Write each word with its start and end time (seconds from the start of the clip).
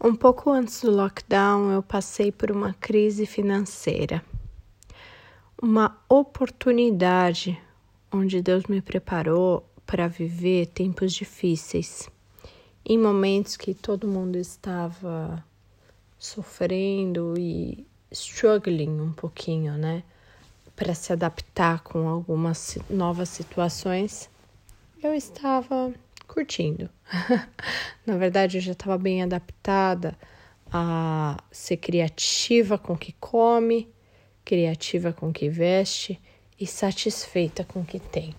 Um 0.00 0.14
pouco 0.14 0.52
antes 0.52 0.80
do 0.82 0.92
lockdown, 0.92 1.72
eu 1.72 1.82
passei 1.82 2.30
por 2.30 2.52
uma 2.52 2.72
crise 2.72 3.26
financeira, 3.26 4.24
uma 5.60 5.98
oportunidade 6.08 7.60
onde 8.12 8.40
Deus 8.40 8.66
me 8.66 8.80
preparou 8.80 9.68
para 9.84 10.06
viver 10.06 10.66
tempos 10.66 11.12
difíceis, 11.12 12.08
em 12.84 12.96
momentos 12.96 13.56
que 13.56 13.74
todo 13.74 14.06
mundo 14.06 14.36
estava 14.36 15.44
sofrendo 16.16 17.34
e 17.36 17.84
struggling 18.12 19.00
um 19.00 19.12
pouquinho, 19.12 19.76
né, 19.76 20.04
para 20.76 20.94
se 20.94 21.12
adaptar 21.12 21.80
com 21.80 22.08
algumas 22.08 22.78
novas 22.88 23.30
situações. 23.30 24.30
Eu 25.02 25.12
estava 25.12 25.92
curtindo. 26.28 26.88
Na 28.06 28.16
verdade, 28.16 28.58
eu 28.58 28.60
já 28.60 28.72
estava 28.72 28.96
bem 28.96 29.22
adaptada 29.22 30.16
a 30.70 31.36
ser 31.50 31.78
criativa 31.78 32.78
com 32.78 32.92
o 32.92 32.98
que 32.98 33.12
come, 33.18 33.88
criativa 34.44 35.12
com 35.12 35.30
o 35.30 35.32
que 35.32 35.48
veste 35.48 36.20
e 36.60 36.66
satisfeita 36.66 37.64
com 37.64 37.80
o 37.80 37.84
que 37.84 37.98
tem. 37.98 38.34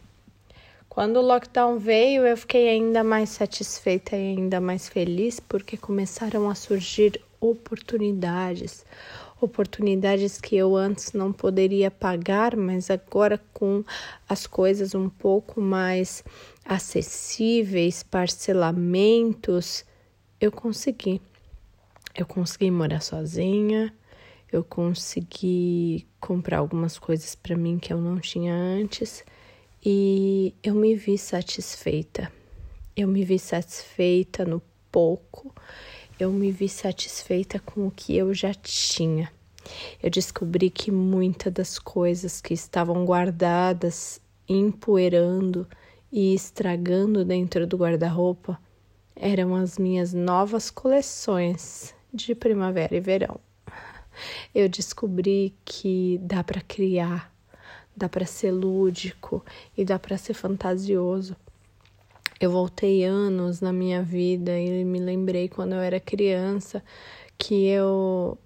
Quando 0.88 1.18
o 1.18 1.22
lockdown 1.22 1.78
veio, 1.78 2.26
eu 2.26 2.36
fiquei 2.36 2.70
ainda 2.70 3.04
mais 3.04 3.30
satisfeita 3.30 4.16
e 4.16 4.36
ainda 4.36 4.60
mais 4.60 4.90
feliz 4.90 5.40
porque 5.40 5.78
começaram 5.78 6.50
a 6.50 6.56
surgir 6.56 7.22
oportunidades, 7.40 8.86
oportunidades 9.42 10.40
que 10.40 10.56
eu 10.56 10.76
antes 10.76 11.14
não 11.14 11.32
poderia 11.32 11.90
pagar, 11.90 12.56
mas 12.56 12.90
agora 12.90 13.40
com 13.54 13.84
as 14.28 14.46
coisas 14.46 14.94
um 14.94 15.10
pouco 15.10 15.62
mais 15.62 16.24
acessíveis, 16.66 18.04
parcelamentos, 18.04 19.86
eu 20.40 20.52
consegui. 20.52 21.22
Eu 22.16 22.26
consegui 22.26 22.70
morar 22.72 23.02
sozinha, 23.02 23.94
eu 24.52 24.64
consegui 24.64 26.08
comprar 26.20 26.58
algumas 26.58 26.98
coisas 26.98 27.36
para 27.36 27.56
mim 27.56 27.78
que 27.80 27.94
eu 27.94 28.02
não 28.02 28.20
tinha 28.20 28.54
antes 28.54 29.24
e 29.86 30.54
eu 30.62 30.76
me 30.76 30.96
vi 30.96 31.18
satisfeita. 31.18 32.32
Eu 32.96 33.08
me 33.08 33.24
vi 33.24 33.40
satisfeita 33.40 34.44
no 34.44 34.62
pouco, 34.92 35.54
eu 36.20 36.34
me 36.34 36.52
vi 36.52 36.68
satisfeita 36.68 37.60
com 37.60 37.88
o 37.88 37.92
que 37.92 38.16
eu 38.16 38.34
já 38.34 38.54
tinha. 38.54 39.32
Eu 40.04 40.10
descobri 40.10 40.70
que 40.70 40.92
muitas 40.92 41.54
das 41.54 41.80
coisas 41.80 42.42
que 42.42 42.54
estavam 42.54 43.06
guardadas, 43.06 44.20
empoeirando 44.48 45.66
e 46.12 46.34
estragando 46.34 47.24
dentro 47.24 47.66
do 47.66 47.78
guarda-roupa 47.78 48.60
eram 49.16 49.56
as 49.56 49.78
minhas 49.78 50.14
novas 50.14 50.70
coleções 50.70 51.96
de 52.14 52.36
primavera 52.36 52.96
e 52.96 53.00
verão. 53.00 53.40
Eu 54.54 54.68
descobri 54.68 55.56
que 55.64 56.20
dá 56.22 56.44
para 56.44 56.62
criar, 56.62 57.34
dá 57.96 58.10
para 58.10 58.26
ser 58.26 58.52
lúdico 58.52 59.46
e 59.78 59.86
dá 59.86 59.98
para 59.98 60.18
ser 60.18 60.34
fantasioso. 60.34 61.36
Eu 62.40 62.52
voltei 62.52 63.04
anos 63.04 63.60
na 63.60 63.74
minha 63.74 64.02
vida 64.02 64.58
e 64.58 64.86
me 64.86 65.00
lembrei 65.00 65.50
quando 65.50 65.74
eu 65.74 65.80
era 65.80 66.00
criança 66.00 66.82
que 67.38 67.68
eu 67.68 68.38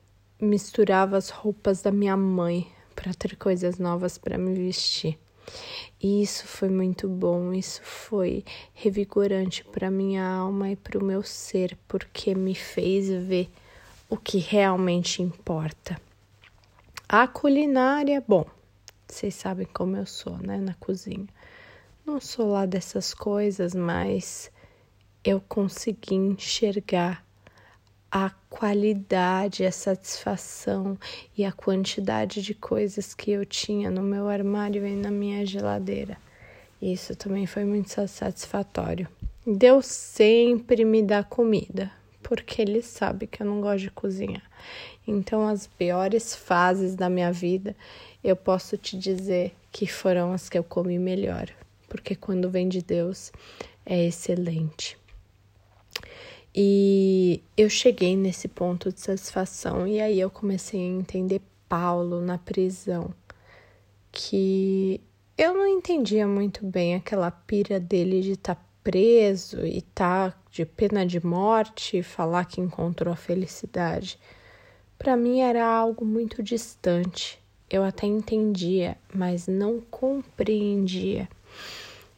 misturava 0.41 1.15
as 1.15 1.29
roupas 1.29 1.81
da 1.81 1.91
minha 1.91 2.17
mãe 2.17 2.67
para 2.95 3.13
ter 3.13 3.35
coisas 3.35 3.77
novas 3.77 4.17
para 4.17 4.37
me 4.37 4.53
vestir. 4.53 5.19
E 6.01 6.21
isso 6.21 6.47
foi 6.47 6.69
muito 6.69 7.07
bom, 7.07 7.53
isso 7.53 7.81
foi 7.83 8.43
revigorante 8.73 9.63
para 9.63 9.91
minha 9.91 10.25
alma 10.25 10.71
e 10.71 10.75
para 10.75 10.97
o 10.97 11.03
meu 11.03 11.21
ser, 11.21 11.77
porque 11.87 12.33
me 12.33 12.55
fez 12.55 13.09
ver 13.09 13.49
o 14.09 14.17
que 14.17 14.37
realmente 14.37 15.21
importa. 15.21 15.99
A 17.07 17.27
culinária, 17.27 18.23
bom, 18.27 18.45
vocês 19.07 19.35
sabem 19.35 19.67
como 19.71 19.95
eu 19.95 20.05
sou, 20.05 20.37
né, 20.37 20.57
na 20.57 20.73
cozinha. 20.75 21.27
Não 22.05 22.19
sou 22.19 22.51
lá 22.51 22.65
dessas 22.65 23.13
coisas, 23.13 23.73
mas 23.73 24.51
eu 25.23 25.39
consegui 25.39 26.15
enxergar 26.15 27.25
a 28.11 28.29
qualidade, 28.49 29.65
a 29.65 29.71
satisfação 29.71 30.99
e 31.37 31.45
a 31.45 31.51
quantidade 31.53 32.41
de 32.41 32.53
coisas 32.53 33.13
que 33.13 33.31
eu 33.31 33.45
tinha 33.45 33.89
no 33.89 34.03
meu 34.03 34.27
armário 34.27 34.85
e 34.85 34.95
na 34.97 35.09
minha 35.09 35.45
geladeira. 35.45 36.17
Isso 36.81 37.15
também 37.15 37.45
foi 37.45 37.63
muito 37.63 37.89
satisfatório. 38.05 39.07
Deus 39.47 39.85
sempre 39.85 40.83
me 40.83 41.01
dá 41.01 41.23
comida, 41.23 41.89
porque 42.21 42.61
Ele 42.61 42.81
sabe 42.81 43.27
que 43.27 43.41
eu 43.41 43.45
não 43.45 43.61
gosto 43.61 43.79
de 43.79 43.91
cozinhar. 43.91 44.43
Então, 45.07 45.47
as 45.47 45.67
piores 45.67 46.35
fases 46.35 46.95
da 46.95 47.09
minha 47.09 47.31
vida, 47.31 47.73
eu 48.21 48.35
posso 48.35 48.77
te 48.77 48.97
dizer 48.97 49.55
que 49.71 49.87
foram 49.87 50.33
as 50.33 50.49
que 50.49 50.57
eu 50.57 50.63
comi 50.63 50.99
melhor, 50.99 51.49
porque 51.93 52.15
quando 52.15 52.49
vem 52.49 52.67
de 52.67 52.81
Deus 52.81 53.31
é 53.85 54.07
excelente. 54.07 54.97
E 56.55 57.39
eu 57.55 57.69
cheguei 57.69 58.17
nesse 58.17 58.47
ponto 58.47 58.91
de 58.91 58.99
satisfação 58.99 59.85
e 59.85 60.01
aí 60.01 60.19
eu 60.19 60.31
comecei 60.31 60.79
a 60.79 60.83
entender 60.83 61.39
Paulo 61.69 62.19
na 62.19 62.39
prisão, 62.39 63.13
que 64.11 64.99
eu 65.37 65.53
não 65.53 65.67
entendia 65.67 66.27
muito 66.27 66.65
bem 66.65 66.95
aquela 66.95 67.29
pira 67.29 67.79
dele 67.79 68.21
de 68.21 68.31
estar 68.31 68.55
tá 68.55 68.65
preso 68.83 69.63
e 69.63 69.77
estar 69.77 70.31
tá 70.31 70.37
de 70.49 70.65
pena 70.65 71.05
de 71.05 71.23
morte 71.23 71.97
e 71.97 72.03
falar 72.03 72.45
que 72.45 72.59
encontrou 72.59 73.13
a 73.13 73.15
felicidade. 73.15 74.17
Para 74.97 75.15
mim 75.15 75.41
era 75.41 75.63
algo 75.63 76.03
muito 76.03 76.41
distante. 76.41 77.39
Eu 77.69 77.83
até 77.83 78.07
entendia, 78.07 78.97
mas 79.13 79.47
não 79.47 79.79
compreendia. 79.79 81.29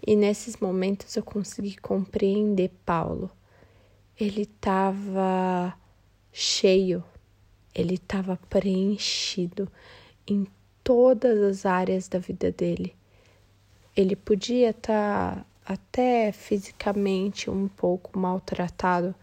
E 0.05 0.15
nesses 0.15 0.57
momentos 0.57 1.15
eu 1.15 1.23
consegui 1.23 1.77
compreender 1.77 2.71
Paulo 2.85 3.31
ele 4.17 4.43
estava 4.43 5.77
cheio, 6.31 7.03
ele 7.73 7.95
estava 7.95 8.39
preenchido 8.49 9.69
em 10.25 10.47
todas 10.83 11.41
as 11.41 11.65
áreas 11.65 12.07
da 12.07 12.17
vida 12.17 12.51
dele. 12.51 12.95
Ele 13.95 14.15
podia 14.15 14.69
estar 14.69 15.35
tá 15.35 15.45
até 15.65 16.31
fisicamente 16.31 17.49
um 17.49 17.67
pouco 17.67 18.17
maltratado, 18.17 19.13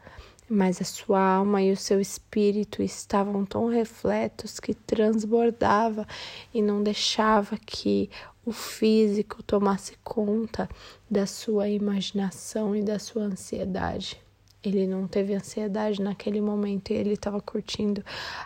mas 0.49 0.81
a 0.81 0.85
sua 0.85 1.21
alma 1.21 1.63
e 1.63 1.73
o 1.73 1.77
seu 1.77 2.01
espírito 2.01 2.83
estavam 2.83 3.45
tão 3.45 3.69
refletos 3.69 4.61
que 4.61 4.75
transbordava 4.75 6.07
e 6.53 6.61
não 6.61 6.83
deixava 6.83 7.57
que 7.57 8.11
o 8.45 8.53
físico 8.53 9.43
tomasse 9.43 9.97
conta 10.03 10.69
da 11.11 11.27
sua 11.27 11.69
imaginação 11.69 12.75
e 12.75 12.83
da 12.83 12.99
sua 12.99 13.23
ansiedade. 13.23 14.21
Ele 14.63 14.87
não 14.87 15.07
teve 15.09 15.35
ansiedade 15.35 16.01
naquele 16.01 16.41
momento 16.41 16.91
e 16.91 16.95
ele 16.95 17.15
estava 17.15 17.41
curtindo 17.41 18.05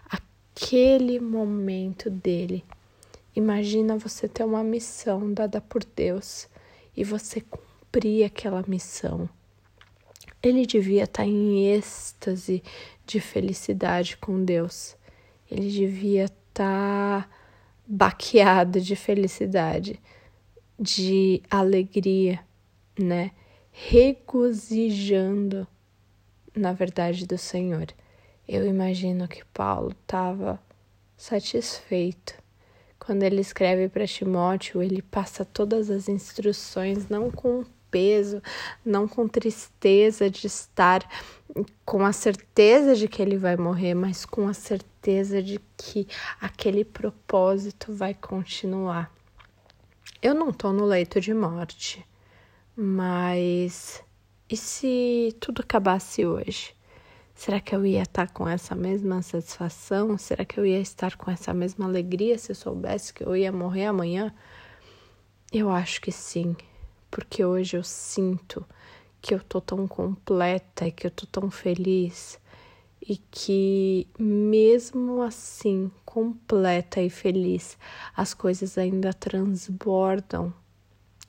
aquele 0.08 1.18
momento 1.20 2.08
dele. 2.08 2.64
Imagina 3.34 3.98
você 3.98 4.26
ter 4.26 4.44
uma 4.44 4.64
missão 4.64 5.32
dada 5.32 5.60
por 5.60 5.84
Deus 5.84 6.48
e 6.96 7.04
você 7.04 7.42
cumprir 7.42 8.24
aquela 8.24 8.64
missão. 8.66 9.28
Ele 10.46 10.64
devia 10.64 11.04
estar 11.04 11.24
tá 11.24 11.28
em 11.28 11.66
êxtase 11.72 12.62
de 13.04 13.18
felicidade 13.18 14.16
com 14.16 14.44
Deus. 14.44 14.96
Ele 15.50 15.70
devia 15.70 16.26
estar 16.26 17.22
tá 17.22 17.28
baqueado 17.86 18.80
de 18.80 18.94
felicidade, 18.94 20.00
de 20.78 21.42
alegria, 21.50 22.40
né? 22.98 23.32
Regozijando 23.72 25.66
na 26.54 26.72
verdade 26.72 27.26
do 27.26 27.36
Senhor. 27.36 27.86
Eu 28.46 28.64
imagino 28.66 29.26
que 29.26 29.44
Paulo 29.46 29.90
estava 29.90 30.60
satisfeito. 31.16 32.34
Quando 33.00 33.24
ele 33.24 33.40
escreve 33.40 33.88
para 33.88 34.06
Timóteo, 34.06 34.80
ele 34.80 35.02
passa 35.02 35.44
todas 35.44 35.90
as 35.90 36.08
instruções, 36.08 37.08
não 37.08 37.30
com 37.32 37.64
peso, 37.96 38.42
não 38.84 39.08
com 39.08 39.26
tristeza 39.26 40.28
de 40.28 40.46
estar 40.46 41.08
com 41.82 42.04
a 42.04 42.12
certeza 42.12 42.94
de 42.94 43.08
que 43.08 43.22
ele 43.22 43.38
vai 43.38 43.56
morrer, 43.56 43.94
mas 43.94 44.26
com 44.26 44.46
a 44.46 44.52
certeza 44.52 45.42
de 45.42 45.58
que 45.78 46.06
aquele 46.38 46.84
propósito 46.84 47.94
vai 47.94 48.12
continuar. 48.12 49.10
Eu 50.20 50.34
não 50.34 50.50
estou 50.50 50.74
no 50.74 50.84
leito 50.84 51.22
de 51.22 51.32
morte, 51.32 52.06
mas 52.76 54.04
e 54.46 54.58
se 54.58 55.34
tudo 55.40 55.62
acabasse 55.62 56.26
hoje? 56.26 56.76
Será 57.34 57.60
que 57.60 57.74
eu 57.74 57.86
ia 57.86 58.02
estar 58.02 58.30
com 58.30 58.46
essa 58.46 58.74
mesma 58.74 59.22
satisfação? 59.22 60.18
Será 60.18 60.44
que 60.44 60.60
eu 60.60 60.66
ia 60.66 60.80
estar 60.80 61.16
com 61.16 61.30
essa 61.30 61.54
mesma 61.54 61.86
alegria 61.86 62.36
se 62.36 62.52
eu 62.52 62.56
soubesse 62.56 63.14
que 63.14 63.24
eu 63.24 63.34
ia 63.34 63.50
morrer 63.50 63.86
amanhã? 63.86 64.34
Eu 65.50 65.70
acho 65.70 66.00
que 66.02 66.12
sim, 66.12 66.54
porque 67.10 67.44
hoje 67.44 67.76
eu 67.76 67.82
sinto 67.82 68.64
que 69.20 69.34
eu 69.34 69.40
tô 69.40 69.60
tão 69.60 69.86
completa 69.88 70.86
e 70.86 70.92
que 70.92 71.06
eu 71.06 71.10
tô 71.10 71.26
tão 71.26 71.50
feliz 71.50 72.38
e 73.08 73.16
que, 73.16 74.08
mesmo 74.18 75.22
assim, 75.22 75.90
completa 76.04 77.00
e 77.00 77.08
feliz, 77.08 77.78
as 78.16 78.34
coisas 78.34 78.76
ainda 78.76 79.12
transbordam, 79.12 80.52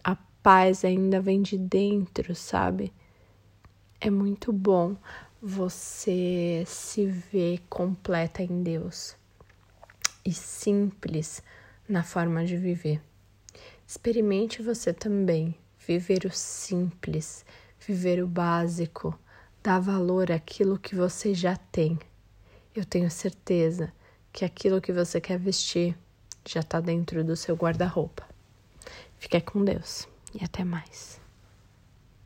a 0.03 0.15
paz 0.41 0.83
ainda 0.83 1.21
vem 1.21 1.41
de 1.41 1.57
dentro, 1.57 2.33
sabe? 2.33 2.91
É 4.01 4.09
muito 4.09 4.51
bom 4.51 4.95
você 5.41 6.63
se 6.65 7.06
ver 7.06 7.62
completa 7.69 8.41
em 8.41 8.63
Deus 8.63 9.15
e 10.25 10.33
simples 10.33 11.44
na 11.88 12.03
forma 12.03 12.44
de 12.45 12.57
viver. 12.57 13.01
Experimente 13.88 14.62
você 14.62 14.91
também 14.94 15.56
viver 15.87 16.25
o 16.25 16.31
simples, 16.31 17.45
viver 17.79 18.21
o 18.21 18.27
básico, 18.27 19.17
dar 19.63 19.79
valor 19.79 20.31
àquilo 20.31 20.77
que 20.77 20.93
você 20.93 21.33
já 21.33 21.55
tem. 21.55 21.97
Eu 22.75 22.83
tenho 22.83 23.09
certeza 23.09 23.91
que 24.33 24.43
aquilo 24.43 24.81
que 24.81 24.91
você 24.91 25.21
quer 25.21 25.39
vestir 25.39 25.97
já 26.45 26.59
está 26.59 26.81
dentro 26.81 27.23
do 27.23 27.35
seu 27.35 27.55
guarda-roupa. 27.55 28.27
Fique 29.17 29.39
com 29.39 29.63
Deus 29.63 30.07
e 30.33 30.43
até 30.43 30.63
mais. 30.63 31.26